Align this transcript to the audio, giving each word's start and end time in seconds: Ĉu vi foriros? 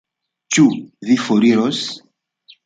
Ĉu 0.55 0.63
vi 1.09 1.17
foriros? 1.27 1.85